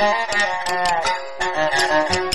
[0.00, 0.30] Thank
[2.24, 2.29] you.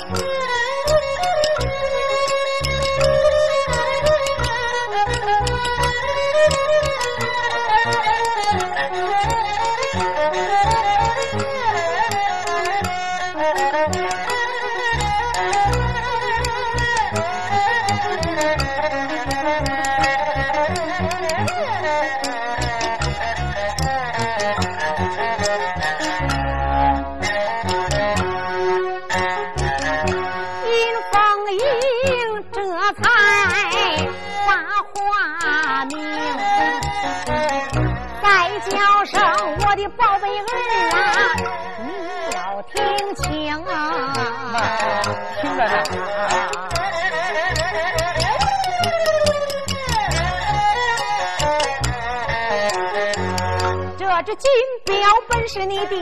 [54.26, 54.50] 这金
[54.84, 54.96] 表
[55.28, 55.96] 本是你爹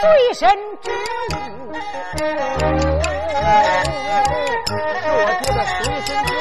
[0.00, 0.48] 随身
[0.80, 0.94] 之物，
[1.74, 1.82] 是
[5.10, 6.40] 我爹的随身之物。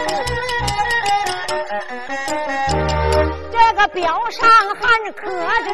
[3.51, 5.27] 这个表上还刻
[5.65, 5.69] 着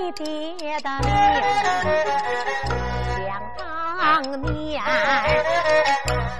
[0.00, 1.10] 你爹的名。
[3.26, 3.28] 想
[3.58, 3.60] 当
[4.40, 4.80] 年，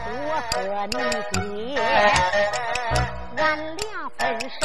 [0.09, 0.95] 我和你
[1.31, 1.79] 爹，
[3.37, 3.85] 俺俩
[4.17, 4.57] 分手。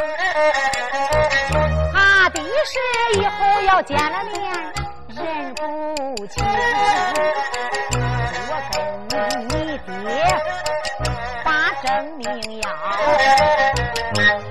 [2.66, 2.80] 是
[3.20, 4.52] 以后要见了面，
[5.10, 6.44] 认不清。
[8.48, 9.14] 我跟
[9.50, 9.90] 你爹
[11.44, 11.48] 把
[11.84, 11.86] 证
[12.18, 12.26] 明
[12.62, 12.66] 要，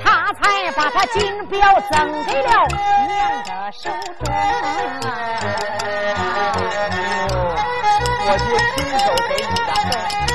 [0.03, 0.41] 他才
[0.77, 1.59] 把他金表
[1.91, 1.93] 赠
[2.25, 2.49] 给了
[3.09, 3.13] 娘
[3.45, 4.25] 的手中。
[8.27, 8.43] 我爹
[8.77, 10.34] 亲手给你的。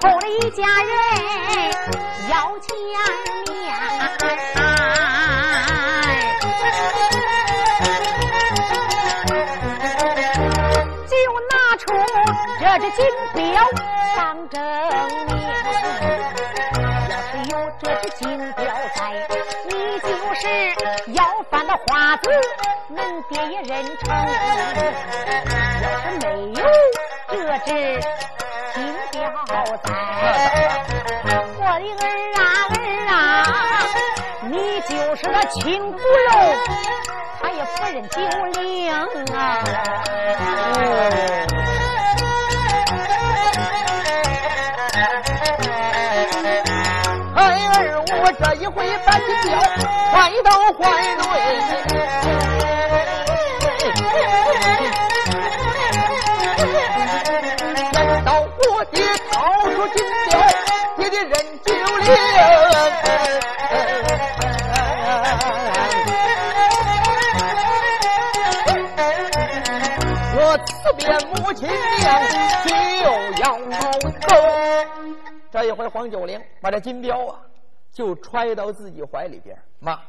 [0.00, 0.92] 后的一家人
[2.30, 2.68] 要见
[3.46, 3.74] 面，
[11.06, 11.12] 就
[11.50, 11.82] 拿出
[12.60, 12.98] 这只金
[13.34, 13.42] 表
[14.16, 14.54] 当证
[15.26, 15.30] 明。
[17.08, 18.60] 要是有这只金表
[18.94, 18.98] 在，
[19.66, 19.70] 你
[20.00, 20.42] 就是
[21.12, 21.20] 要
[21.50, 22.30] 饭的花子，
[22.94, 22.96] 恁
[23.28, 24.06] 爹也认成。
[25.82, 26.60] 要是没有
[27.30, 27.34] 这
[27.66, 27.68] 只。
[29.84, 32.06] 我的儿
[32.36, 32.76] 啊儿
[33.08, 33.12] 啊，
[34.48, 36.02] 你就是那亲骨肉，
[37.40, 38.18] 他也不认九
[38.60, 38.94] 龄啊。
[47.34, 49.50] 孩儿，我这一回把金表
[50.12, 50.80] 怀到怀
[59.78, 59.86] 说。
[59.88, 60.40] 金表，
[60.96, 61.32] 你的人
[61.64, 62.08] 九龄。
[70.40, 72.06] 我辞别母亲娘，
[72.64, 72.74] 就
[73.42, 73.44] 要
[74.20, 74.28] 走。
[75.50, 77.38] 这一回，黄九龄把这金表啊，
[77.92, 79.56] 就揣到自己怀里边。
[79.78, 80.00] 妈，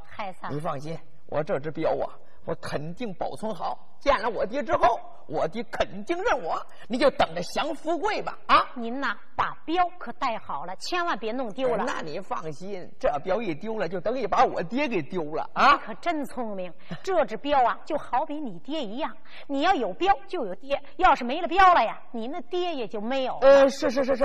[0.49, 0.97] 你放心，
[1.27, 2.09] 我这只表啊。
[2.45, 3.77] 我肯定保存好。
[3.99, 6.65] 见了我爹之后，我爹肯定认我。
[6.87, 8.37] 你就等着享富贵吧！
[8.47, 11.83] 啊，您呐，把镖可带好了，千万别弄丢了。
[11.85, 15.73] 那你放心，这镖一丢了，就等于把我爹给丢了啊！
[15.73, 16.73] 你可真聪明，
[17.03, 19.13] 这只镖啊，就好比你爹一样。
[19.47, 23.37] 你要有镖，就有爹；要是没了镖了呀，你那爹也就没有。
[23.41, 24.23] 呃，是是是是，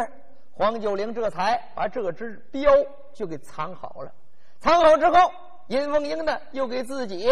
[0.53, 2.71] 黄九龄这才把这只镖
[3.13, 4.13] 就给藏好了。
[4.61, 5.33] 藏好之后，
[5.67, 7.29] 尹凤英呢，又给自己。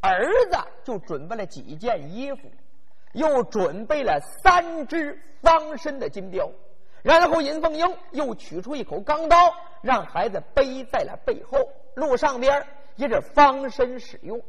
[0.00, 2.50] 儿子就准备了几件衣服，
[3.12, 6.50] 又准备了三只防身的金镖，
[7.02, 11.58] 然后尹凤英又取出一口钢刀，让孩子背在了背后，
[11.94, 12.66] 路上边
[12.96, 14.40] 也是防身使用。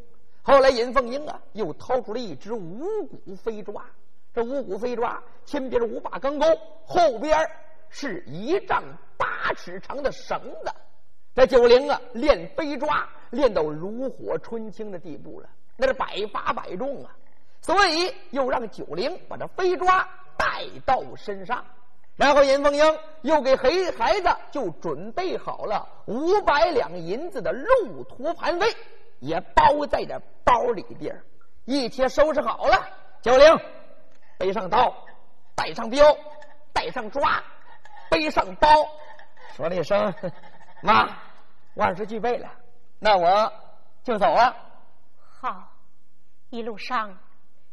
[0.42, 3.86] 后来尹凤英啊，又掏出了一只五骨飞抓，
[4.34, 6.46] 这五骨飞抓前边五把钢钩，
[6.86, 7.38] 后边
[7.90, 8.84] 是一丈
[9.18, 10.72] 八尺长的绳子。
[11.34, 15.48] 这九龄啊，练飞抓练到炉火纯青的地步了，
[15.78, 17.12] 那是百发百中啊！
[17.62, 21.64] 所以又让九龄把这飞抓带到身上，
[22.18, 28.76] 然后尹凤英又给黑孩子就准备好了五百两银子的路途盘费，
[29.20, 31.24] 也包在这包里边
[31.64, 32.90] 一切收拾好了，
[33.22, 33.58] 九龄
[34.38, 34.94] 背上刀，
[35.56, 36.04] 带上镖，
[36.74, 37.42] 带上抓，
[38.10, 38.68] 背上包，
[39.56, 40.14] 说了一声。
[40.82, 41.18] 妈，
[41.76, 42.50] 万事俱备了，
[43.00, 43.54] 那我
[44.04, 44.56] 就走了。
[45.40, 45.72] 好，
[46.50, 47.18] 一路上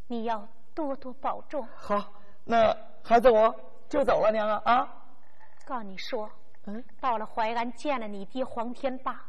[0.07, 1.67] 你要多多保重。
[1.77, 2.13] 好，
[2.45, 3.55] 那孩子我
[3.89, 4.89] 就走了，娘啊啊！
[5.65, 6.31] 告诉你说，
[6.67, 9.23] 嗯，到了淮安见了你爹黄天霸，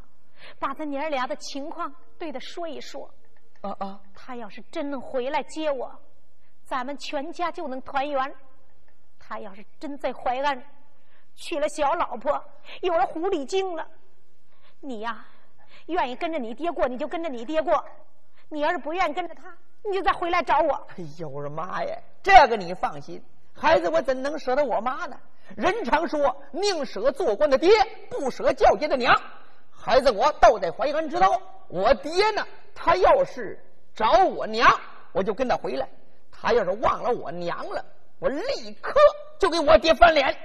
[0.59, 3.09] 把咱娘儿俩的情况对他说一说。
[3.61, 3.99] 啊啊！
[4.15, 5.93] 他要是真能回来接我，
[6.63, 8.35] 咱们全家就能团圆。
[9.19, 10.63] 他要是真在淮安
[11.39, 12.43] 娶了小老婆，
[12.81, 13.87] 有了狐狸精了，
[14.81, 15.25] 你呀，
[15.85, 17.81] 愿意跟着你爹过，你就跟着你爹过；
[18.49, 20.73] 你要是不愿意跟着他，你就再回来找我。
[20.97, 25.17] 哎呦，我说妈呀，这个你放心，孩子我怎能舍得我妈呢？
[25.55, 27.71] 人常说，宁舍做官的爹，
[28.09, 29.15] 不舍教街的娘。
[29.71, 32.45] 孩子我都在淮安知道，我爹呢？
[32.75, 33.57] 他要是
[33.95, 34.69] 找我娘，
[35.13, 35.87] 我就跟他回来；
[36.31, 37.83] 他要是忘了我娘了，
[38.19, 38.93] 我立刻
[39.39, 40.37] 就给我爹翻脸。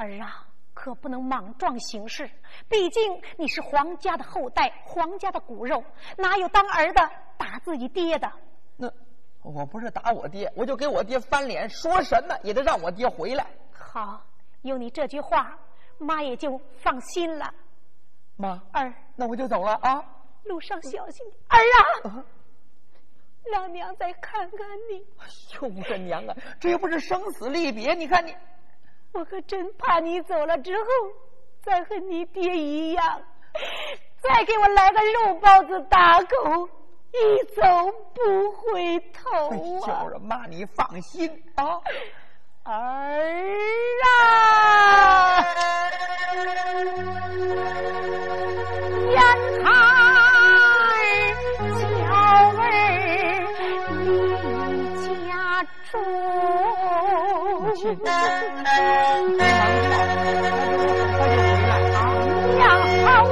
[0.00, 2.30] 儿啊，可不能莽撞行事，
[2.68, 5.84] 毕竟你是皇家的后代，皇家的骨肉，
[6.16, 8.32] 哪有当儿的打自己爹的？
[8.76, 8.90] 那
[9.42, 13.46] 我不是打我爹，我就给我爹翻脸，说什么也得让我爹回来。
[13.72, 14.22] 好，
[14.62, 15.58] 有你这句话，
[15.98, 17.52] 妈也就放心了。
[18.36, 20.02] 妈，儿，那我就走了啊。
[20.44, 22.24] 路上小心点，儿啊！
[23.52, 24.58] 让娘再看看
[24.90, 25.04] 你。
[25.18, 28.34] 哎呦，我的娘啊，这又不是生死离别，你看你，
[29.12, 30.84] 我可真怕你走了之后，
[31.62, 33.22] 再和你爹一样，
[34.22, 36.68] 再给我来个肉包子打狗，
[37.12, 37.62] 一走
[38.14, 40.04] 不回头啊！
[40.04, 41.80] 就是妈，你放心啊，
[42.64, 42.72] 儿
[44.04, 45.44] 啊，
[49.10, 49.20] 眼
[49.64, 50.00] 看。
[57.92, 58.29] 娘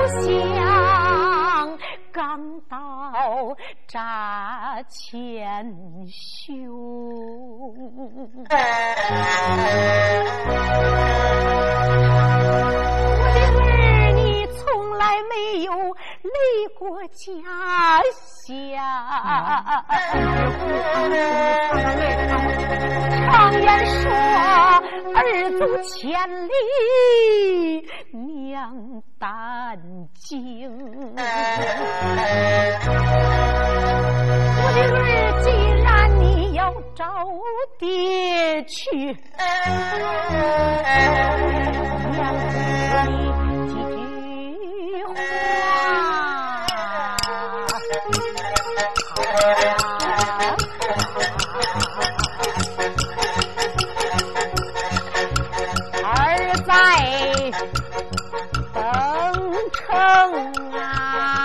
[0.09, 1.79] 像
[2.11, 2.77] 刚到
[3.87, 5.73] 扎前
[6.11, 6.69] 胸，
[7.99, 8.55] 我的
[13.65, 15.73] 儿你从来没有
[16.23, 17.35] 离过家
[18.49, 18.55] 家。
[23.31, 24.11] 常言说，
[25.15, 25.21] 儿
[25.59, 26.09] 走千
[26.49, 26.51] 里
[28.13, 28.73] 娘
[29.19, 29.29] 担
[30.15, 30.71] 惊。
[34.61, 35.03] 我的儿，
[35.43, 35.47] 既
[35.83, 35.87] 然
[36.19, 36.25] 你
[36.55, 37.05] 要找
[37.79, 39.17] 爹去，
[42.13, 43.48] 娘
[58.89, 59.35] 长
[59.71, 61.38] 城啊！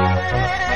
[0.00, 0.69] Yeah.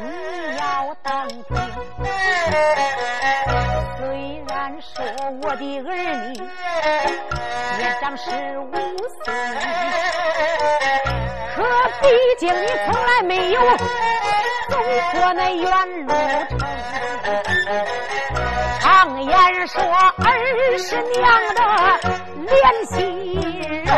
[0.00, 0.06] 你
[0.58, 0.62] 要
[1.02, 1.42] 当爹。
[3.96, 4.00] 虽
[4.48, 4.92] 然说
[5.42, 5.88] 我的儿
[6.32, 6.34] 女
[7.78, 8.24] 也长十
[8.58, 8.72] 五
[9.24, 9.26] 岁，
[11.54, 11.58] 可
[12.02, 12.04] 毕
[12.38, 13.58] 竟你从来没有
[14.68, 14.72] 走
[15.12, 15.66] 过那远
[16.06, 16.12] 路
[16.50, 16.52] 程。
[18.80, 18.82] 常
[19.22, 19.32] 言
[19.66, 21.22] 说儿是娘
[21.54, 21.60] 的
[22.46, 22.52] 怜
[22.90, 22.94] 惜
[23.84, 23.90] 肉，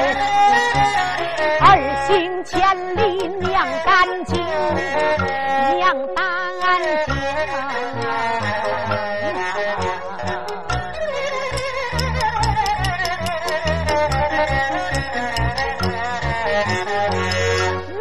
[1.60, 4.36] 儿行千里娘担惊，
[5.76, 6.24] 娘担
[7.04, 7.14] 惊。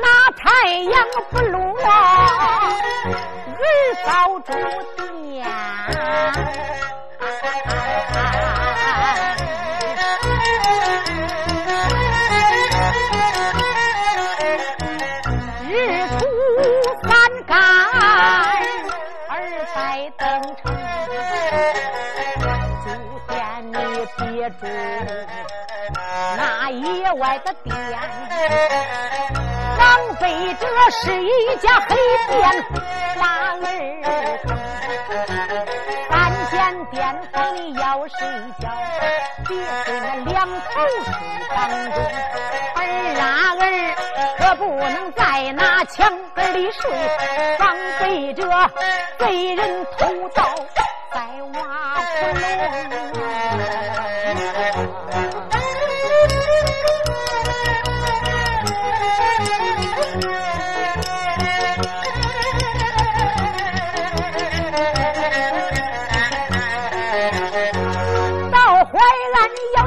[0.01, 0.43] 那太
[0.77, 0.93] 阳
[1.31, 1.59] 不落，
[3.57, 3.63] 儿
[4.05, 4.53] 早住
[24.49, 24.65] 住
[26.37, 27.73] 那野外的店，
[29.77, 31.95] 枉费这是一家黑
[32.29, 32.39] 店
[33.17, 33.61] 拉儿。
[36.09, 36.13] 三
[36.51, 36.95] 间店
[37.31, 38.17] 房里要睡
[38.59, 38.69] 觉，
[39.47, 40.59] 别睡那两头
[41.03, 41.11] 睡
[41.55, 41.57] 当
[41.91, 41.95] 中。
[42.75, 42.79] 儿
[43.19, 43.23] 啊
[43.59, 43.63] 儿，
[44.37, 45.21] 可不能在
[45.53, 46.81] 那墙根里睡，
[47.57, 48.41] 防备着
[49.17, 50.43] 被人偷盗
[51.13, 51.21] 在
[51.53, 51.59] 瓦
[51.95, 54.05] 铺到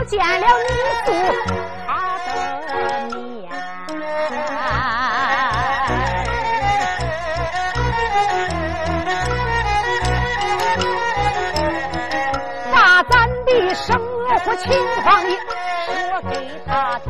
[0.08, 0.68] 见了你
[1.04, 1.06] 父
[1.86, 1.88] 他
[2.26, 2.28] 的
[3.14, 3.16] 面。
[12.72, 13.12] 把咱
[13.44, 13.86] 的生
[14.44, 14.66] 活情
[15.02, 15.06] 况
[15.84, 15.88] 说
[16.30, 16.32] 给
[16.66, 16.66] 他
[17.00, 17.06] 听，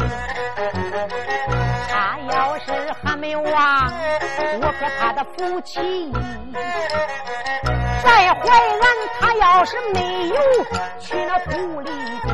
[1.88, 2.37] 他呀
[2.68, 3.44] 是还没忘
[4.60, 6.12] 我和他的夫妻，
[8.04, 8.82] 在淮安
[9.18, 10.36] 他要是没有
[11.00, 12.28] 去那狐狸精，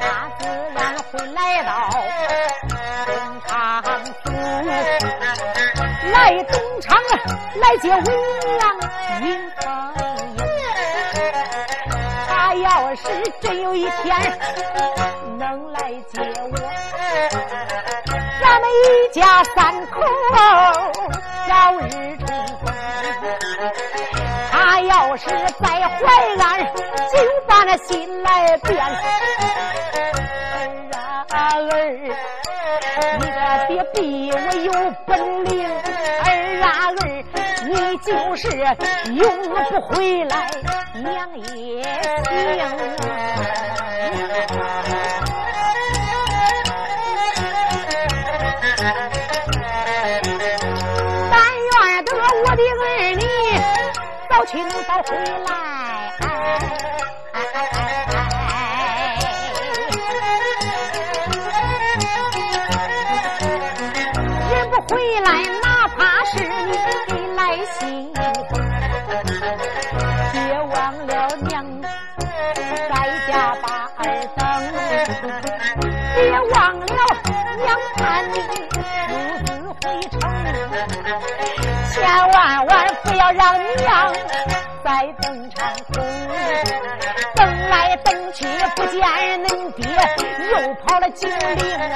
[0.00, 0.78] 他自然
[1.10, 1.70] 会来到
[3.06, 3.14] 东
[3.46, 3.82] 昌
[4.22, 4.30] 府，
[6.12, 6.96] 来东昌
[7.60, 8.04] 来接文
[8.58, 8.62] 郎
[9.22, 9.26] 云
[9.60, 9.64] 凤
[10.36, 10.38] 英。
[12.28, 13.02] 他要是
[13.40, 14.38] 真有一天
[15.38, 16.54] 能来接我，
[18.44, 20.02] 咱们一家三口
[21.48, 22.26] 早日重
[22.58, 22.62] 逢。
[24.52, 25.24] 他要是
[25.58, 26.04] 在淮
[26.38, 26.42] 安，
[27.10, 27.16] 就
[27.48, 28.78] 把那心来变。
[28.78, 28.86] 儿
[31.30, 31.34] 啊
[31.70, 31.72] 儿，
[33.18, 33.34] 你可
[33.66, 34.70] 别逼我有
[35.06, 35.52] 本领。
[35.66, 36.28] 儿
[36.62, 36.66] 啊
[37.00, 37.02] 儿，
[37.66, 38.42] 你就是
[39.14, 40.32] 永不回来，
[40.94, 41.08] 娘
[41.56, 42.60] 也行。
[54.44, 56.12] 早去能早回来。
[64.50, 65.28] 人不回来，
[65.62, 67.40] 哪怕是你的来
[67.78, 68.12] 信，
[83.24, 84.12] 要让娘
[84.84, 86.04] 在登场空，
[87.34, 88.44] 等来等去
[88.76, 89.00] 不见
[89.44, 89.86] 恁爹，
[90.50, 91.88] 又跑了九陵啊！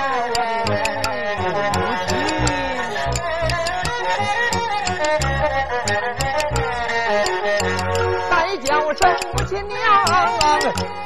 [8.30, 9.76] 再叫声母亲娘，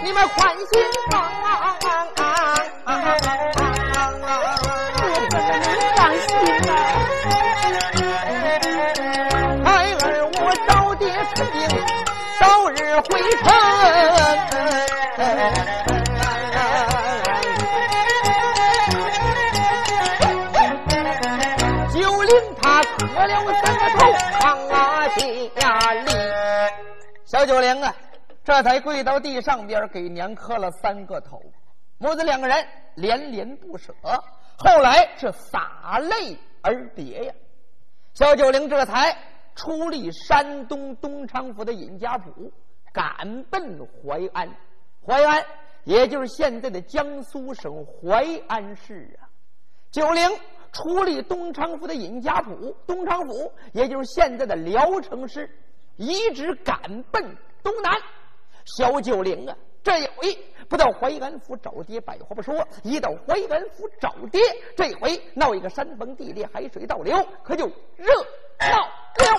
[0.05, 1.33] 你们宽心放。
[11.35, 11.87] 早爹出兵，
[12.39, 13.51] 早日回城。
[21.93, 25.09] 九龄他磕了三个头，扛啊
[25.57, 26.11] 家里。
[27.25, 27.95] 小九龄啊，
[28.45, 31.41] 这才跪到地上边给娘磕了三个头。
[31.99, 33.95] 母子两个人连连不舍，
[34.59, 37.33] 后来是洒泪而别呀。
[38.12, 39.17] 小九龄这才
[39.55, 42.33] 出立山东东昌府的尹家堡，
[42.93, 44.49] 赶奔淮安。
[45.07, 45.45] 淮安
[45.85, 49.29] 也就是现在的江苏省淮安市啊。
[49.91, 50.31] 九龄
[50.73, 52.51] 出立东昌府的尹家堡，
[52.87, 55.51] 东昌府也就是现在的聊城市。
[55.97, 57.93] 一直赶奔东南。
[58.65, 64.41] 小九龄啊，这一回不到淮安府找爹，百话不说；一到淮安府找爹，
[64.75, 67.67] 这回闹一个山崩地裂，海水倒流，可就
[67.97, 68.07] 热
[68.61, 69.33] 闹了。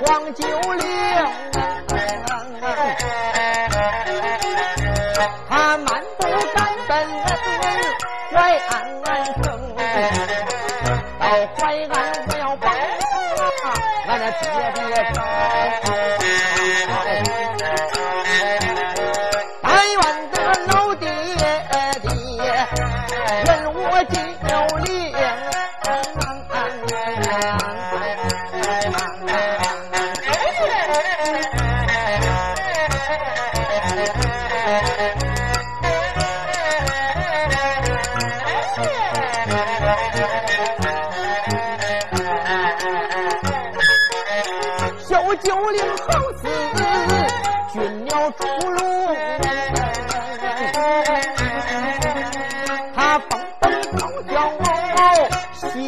[0.00, 0.84] 黄九龄，
[45.06, 46.04] 小九龄好
[46.42, 46.44] 似
[47.72, 48.38] 军鸟出
[48.70, 48.78] 笼，
[52.94, 53.64] 他蹦蹦
[54.26, 55.02] 跳跳
[55.52, 55.84] 响应，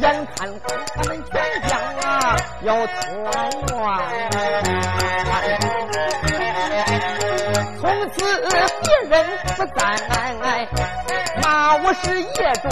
[0.00, 1.34] 眼看他们全
[1.68, 1.70] 家
[2.06, 2.06] 啊
[2.62, 2.96] 要团
[3.68, 3.76] 圆，
[11.88, 12.68] 我是野种。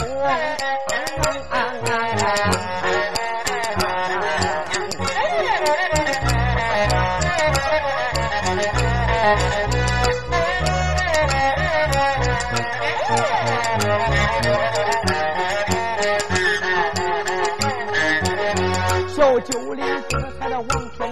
[19.17, 21.09] 小九龄这才的往前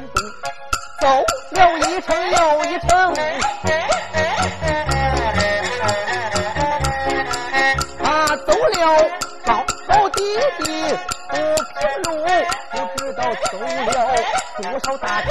[1.01, 1.09] 走，
[1.55, 2.37] 走了一程又
[2.67, 3.15] 一程，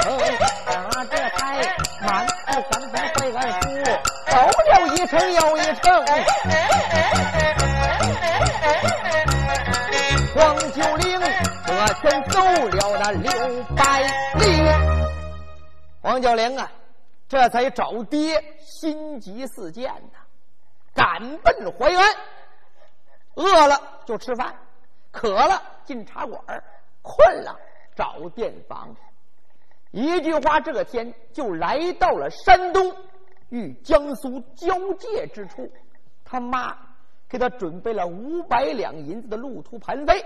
[0.04, 1.38] 少大城，他这才
[2.02, 3.66] 满腹赶奔淮安府，
[4.28, 4.36] 走
[4.68, 5.82] 了一程又一程。
[10.34, 11.18] 黄九龄
[11.66, 14.02] 这全走了那六百
[14.34, 14.44] 里，
[16.02, 16.70] 黄九龄啊，
[17.26, 20.18] 这才找爹心急似箭呐，
[20.94, 22.14] 赶奔淮安。
[23.36, 24.54] 饿了就吃饭，
[25.10, 26.38] 渴了进茶馆，
[27.00, 27.58] 困了
[27.96, 28.94] 找店房。
[29.94, 32.92] 一句话，这天就来到了山东
[33.48, 35.70] 与江苏交界之处。
[36.24, 36.76] 他妈
[37.28, 40.24] 给他准备了五百两银子的路途盘费，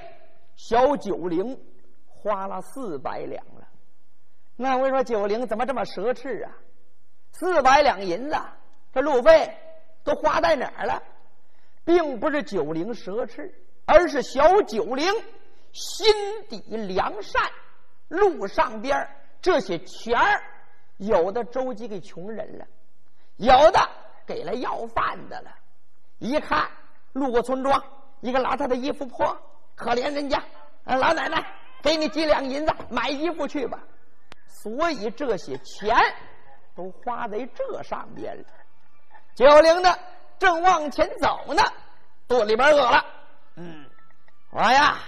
[0.56, 1.60] 小九龄
[2.08, 3.68] 花了四百两了。
[4.56, 6.56] 那我说九龄怎么这么奢侈啊？
[7.32, 8.36] 四百两银子，
[8.94, 9.54] 这路费
[10.02, 11.02] 都花在哪儿了？
[11.84, 13.52] 并不是九龄奢侈，
[13.84, 15.12] 而是小九龄
[15.72, 16.06] 心
[16.48, 17.42] 底良善，
[18.08, 19.06] 路上边
[19.40, 20.42] 这些钱儿，
[20.96, 22.66] 有的周济给穷人了，
[23.36, 23.88] 有的
[24.26, 25.50] 给了要饭的了。
[26.18, 26.68] 一看
[27.12, 27.82] 路过村庄，
[28.20, 29.40] 一个老太太衣服破，
[29.76, 30.42] 可怜人家，
[30.84, 33.78] 啊，老奶奶给你几两银子买衣服去吧。
[34.46, 35.96] 所以这些钱
[36.74, 38.44] 都花在这上边了。
[39.36, 39.98] 九龄的
[40.38, 41.62] 正往前走呢，
[42.26, 43.04] 肚里边饿了，
[43.54, 43.86] 嗯，
[44.50, 44.98] 我呀，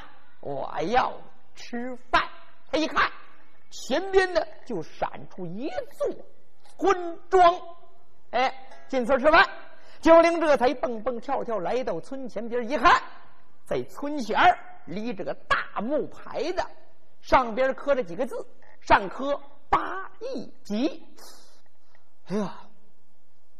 [0.40, 1.12] 我要
[1.56, 2.22] 吃饭。
[2.70, 3.10] 他一看，
[3.70, 6.08] 前边呢就闪出一座
[6.76, 7.54] 村庄，
[8.30, 8.52] 哎，
[8.88, 9.48] 进村吃饭。
[10.00, 13.02] 九龄这才蹦蹦跳跳来到村前边，一看，
[13.64, 16.62] 在村前儿立着个大木牌子，
[17.20, 18.46] 上边刻着几个字，
[18.80, 21.06] 上刻“八义集”。
[22.28, 22.60] 哎呀，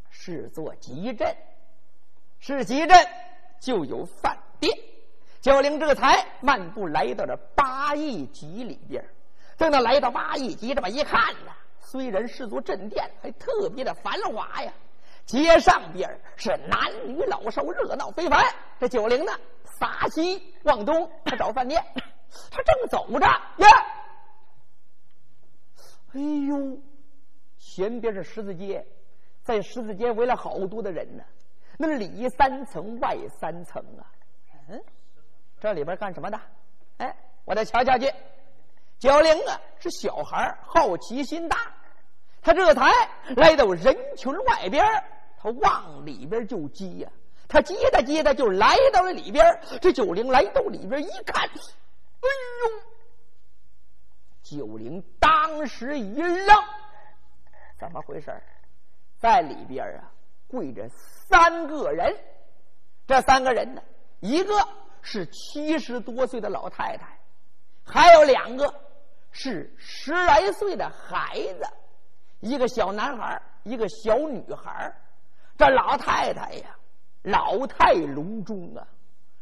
[0.09, 1.37] 是座集镇，
[2.39, 3.07] 是集镇
[3.61, 4.77] 就有饭店。
[5.43, 9.05] 九龄这才漫步来到这八义集里边，
[9.61, 14.73] 等他来到八义集这么一看呢，虽然是座镇店，还特别的繁华呀。
[15.27, 18.43] 街上边是男女老少热闹非凡。
[18.79, 19.31] 这九龄呢，
[19.65, 21.85] 撒西往东，他找饭店。
[22.51, 23.69] 他正走着呀，
[26.15, 26.79] 哎呦，
[27.59, 28.87] 前边是十字街，
[29.43, 31.23] 在十字街围了好多的人呢，
[31.77, 34.09] 那里三层外三层啊。
[34.71, 34.83] 嗯，
[35.61, 36.41] 这里边干什么的？
[36.97, 38.11] 哎，我再瞧瞧去。
[39.01, 41.73] 九龄啊，是小孩好奇心大，
[42.43, 42.93] 他这才
[43.35, 44.85] 来到人群外边，
[45.43, 47.11] 他往里边就接呀。
[47.49, 49.61] 他接着接着就来到了里边。
[49.81, 51.49] 这九龄来到里边一看。
[51.49, 52.29] 哎
[52.61, 52.83] 呦！
[54.43, 56.63] 九龄当时一愣，
[57.79, 58.31] 怎么回事
[59.19, 60.13] 在里边啊，
[60.47, 62.15] 跪着三个人。
[63.07, 63.83] 这三个人呢，
[64.21, 64.55] 一个
[65.01, 67.19] 是七十多岁的老太太，
[67.85, 68.73] 还有两个
[69.33, 71.67] 是十来岁的孩子，
[72.41, 74.93] 一个小男孩，一个小女孩。
[75.57, 76.77] 这老太太呀，
[77.23, 78.87] 老态龙钟啊。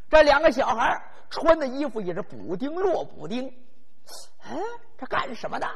[0.09, 3.47] 这两个小孩穿的衣服也是补丁落补丁，
[4.43, 4.57] 哎，
[4.97, 5.67] 这干什么的？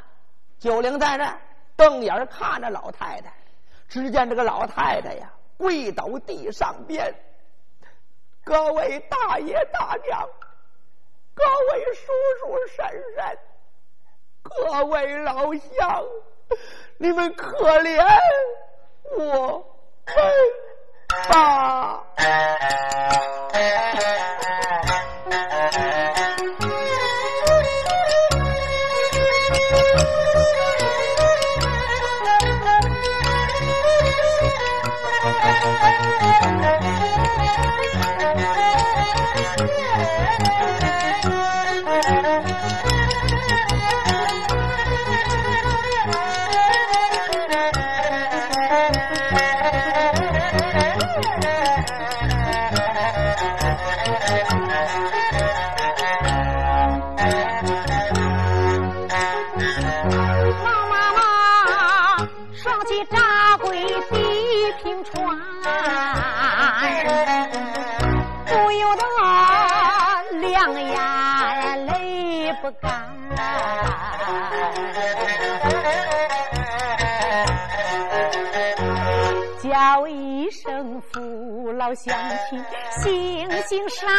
[0.59, 1.37] 九龄在这
[1.75, 3.33] 瞪眼看着老太太，
[3.87, 7.13] 只见这个老太太呀跪倒地上边，
[8.43, 10.27] 各位大爷大娘，
[11.33, 13.37] 各位叔叔婶婶，
[14.55, 16.03] 各位老乡，
[16.97, 18.05] 你们可怜
[19.17, 19.65] 我
[21.29, 22.03] 吧
[81.93, 82.01] 吧。
[82.03, 82.17] 乡
[82.49, 82.65] 亲，
[83.03, 84.09] 行行善，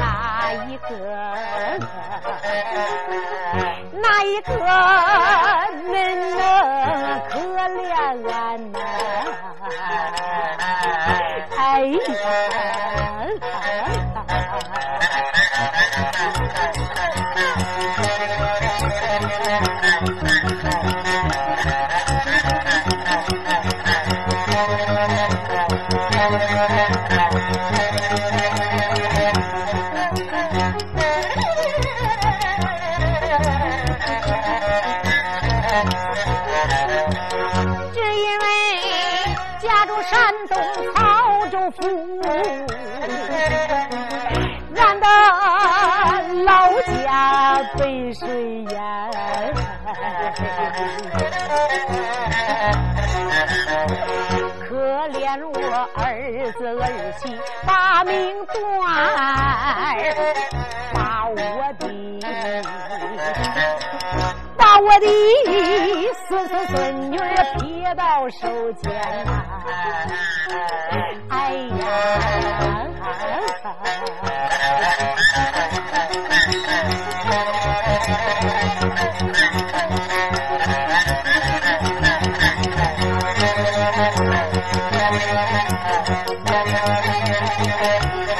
[0.00, 0.88] 哪一个？
[3.92, 4.50] 哪一个
[5.92, 5.94] 恁
[6.36, 6.40] 能
[7.28, 7.30] 可
[7.68, 7.78] 怜
[8.32, 8.74] 俺呐？
[11.58, 11.96] 哎呀！
[55.40, 58.12] 我儿子儿媳把命
[58.46, 58.52] 断，
[60.92, 61.36] 把我
[61.78, 61.88] 的
[64.56, 65.06] 把我的
[66.28, 67.16] 孙子孙女
[67.58, 68.92] 撇到手间
[69.24, 69.28] 呐。
[71.30, 71.82] 哎呀！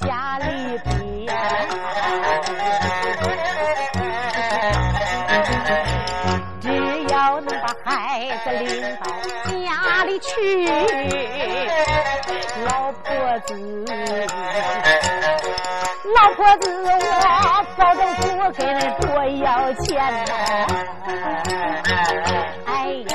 [0.00, 0.90] 家里边，
[6.60, 6.64] 只
[7.12, 7.90] 要能把孩
[8.44, 9.04] 子领到
[9.50, 10.28] 家里去，
[12.64, 13.04] 老婆
[13.46, 13.50] 子，
[16.14, 19.04] 老婆子，我保证不给你多
[19.44, 19.84] 要钱
[20.24, 20.28] 呐！
[22.66, 22.70] 哎
[23.08, 23.14] 呀！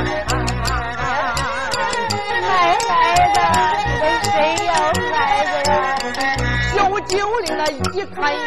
[7.21, 7.79] 九龄那一
[8.15, 8.41] 看原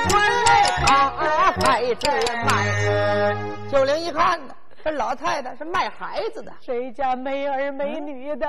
[0.45, 1.09] 来他
[1.63, 1.95] 还是
[2.45, 2.51] 卖。
[3.71, 8.49] 九龄一看呢，这老太太是卖孩子的，谁家没儿没女的？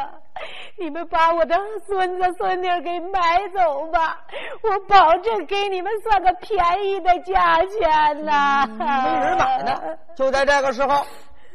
[0.80, 4.20] 你们把我的孙子孙女给买走吧，
[4.64, 8.66] 我保证给你们算个便宜的价钱呐！
[8.68, 9.80] 没人买呢。
[10.16, 11.06] 就在这个时候，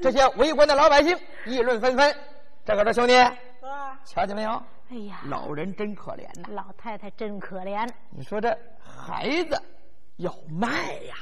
[0.00, 2.14] 这些围观的老百姓议论纷纷。
[2.64, 3.14] 这个这兄弟，
[4.04, 4.62] 瞧见没有？
[4.90, 6.48] 哎呀，老人真可怜呐！
[6.50, 7.88] 老太太真可怜。
[8.10, 8.48] 你说这
[8.82, 9.62] 孩子
[10.16, 11.14] 要卖呀？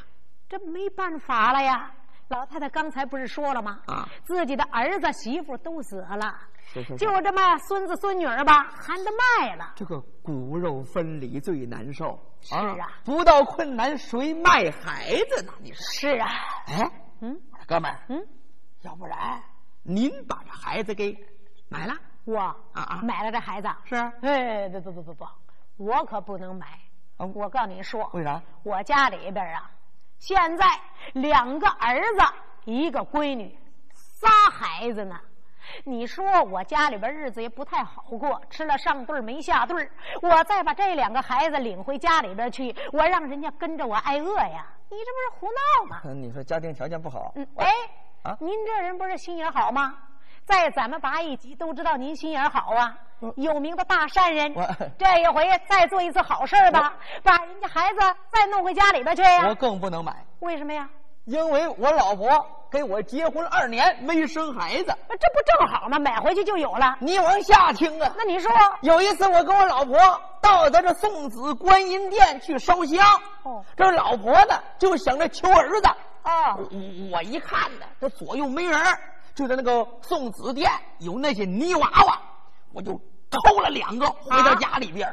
[0.48, 1.92] 这没办法了呀！
[2.28, 3.80] 老太太刚才不是说了吗？
[3.86, 6.34] 啊，自己的儿子媳妇都死了。
[6.62, 9.72] 是是就这么孙子孙女儿吧，还得卖了。
[9.76, 12.18] 这个骨肉分离最难受。
[12.40, 15.52] 是啊，不到困难谁卖孩子呢？
[15.60, 16.28] 你说是啊。
[16.66, 18.26] 哎，嗯，哥们儿，嗯，
[18.80, 19.42] 要不然
[19.82, 21.14] 您把这孩子给
[21.68, 21.94] 买了？
[22.28, 23.96] 我啊啊，买了这孩子是？
[24.20, 25.26] 哎，不不不不不，
[25.78, 26.66] 我可不能买。
[27.16, 28.38] 我告诉你说，为啥？
[28.62, 29.70] 我家里边啊，
[30.18, 30.66] 现在
[31.14, 32.26] 两个儿子，
[32.66, 33.58] 一个闺女，
[33.94, 35.18] 仨孩子呢。
[35.84, 44.66] 你说我家里边日子也不太好过，吃了上顿没下顿我再把这两个孩子领回家里边去，我让人家跟着我挨饿呀？
[44.90, 46.02] 你这不是胡闹吗？
[46.12, 47.32] 你说家庭条件不好。
[47.36, 47.72] 嗯，哎，
[48.22, 49.96] 啊，您这人不是心眼好吗？
[50.48, 52.96] 在咱们八一级都知道您心眼好啊，
[53.36, 54.54] 有名的大善人。
[54.98, 57.98] 这一回再做一次好事吧，把人家孩子
[58.32, 59.46] 再弄回家里边去呀。
[59.46, 60.24] 我更不能买。
[60.40, 60.88] 为什么呀？
[61.26, 65.98] 因为我老婆跟我结婚二年没生孩子，这不正好吗？
[65.98, 66.96] 买回去就有了。
[67.00, 68.10] 你往下听啊。
[68.16, 69.98] 那你说，有一次我跟我老婆
[70.40, 73.06] 到咱这送子观音殿去烧香，
[73.42, 75.88] 哦，这老婆呢就想着求儿子。
[76.22, 76.68] 啊，我
[77.12, 78.80] 我一看呢，这左右没人，
[79.38, 82.20] 就在那个送子店有那些泥娃娃，
[82.74, 85.08] 我就偷了两个回到家里边。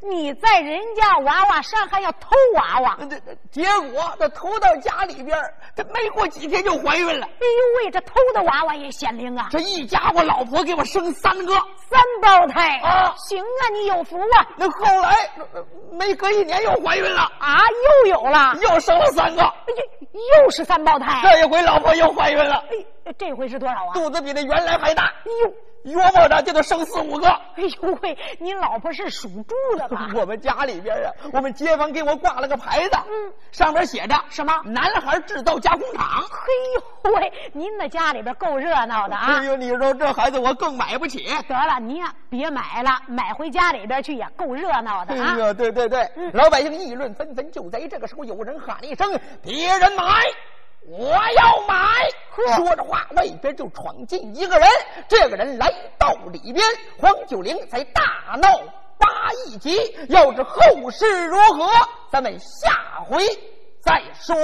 [0.00, 2.98] 你在人家娃娃上还要偷娃娃？
[3.08, 3.16] 这
[3.52, 5.38] 结果这偷到家里边，
[5.76, 7.24] 这没过几天就怀孕了。
[7.26, 9.46] 哎呦喂，这偷的娃娃也显灵啊！
[9.50, 11.54] 这一家伙，老婆给我生三个
[11.88, 13.14] 三胞胎啊！
[13.16, 14.46] 行啊，你有福啊！
[14.56, 15.30] 那后来
[15.92, 17.62] 没隔一年又怀孕了啊，
[18.04, 21.20] 又有了，又生了三个，又又是三胞胎。
[21.22, 22.84] 这一回老婆又怀孕了，哎，
[23.16, 23.92] 这回是多少啊？
[23.94, 25.04] 肚子比那原来还大。
[25.04, 25.54] 哎呦。
[25.84, 27.28] 约摸着就得生四五个。
[27.28, 30.08] 哎呦喂，你老婆是属猪的吧？
[30.12, 34.52] 我们家里边啊，我们街坊给我挂了个牌子，嗯，上面写着什么？
[34.64, 36.04] 男孩制造加工厂。
[36.28, 39.36] 嘿呦喂，您的家里边够热闹的啊！
[39.38, 41.24] 哎呦，你说这孩子我更买不起。
[41.48, 45.36] 得了，您呀别买了，买回家里边去也，够热闹的啊！
[45.36, 47.50] 哎呦，对对对，老百姓议论纷纷。
[47.52, 50.02] 就在这个时候，有人喊一声：“别人买！”
[50.86, 51.76] 我要买。
[52.56, 54.68] 说着话，外边就闯进一个人。
[55.08, 56.64] 这个人来到里边，
[56.98, 58.48] 黄九龄才大闹
[58.96, 59.76] 八一集。
[60.08, 61.68] 要知后事如何，
[62.10, 63.26] 咱们下回
[63.80, 64.36] 再说。